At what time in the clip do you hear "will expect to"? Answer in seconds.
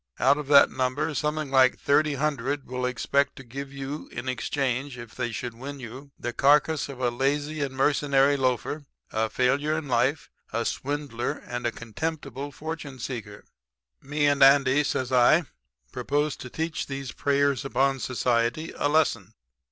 2.65-3.43